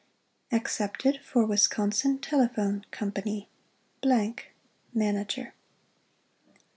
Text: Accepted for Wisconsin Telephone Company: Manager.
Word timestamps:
Accepted 0.51 1.19
for 1.23 1.45
Wisconsin 1.45 2.17
Telephone 2.17 2.83
Company: 2.89 3.49
Manager. 4.95 5.53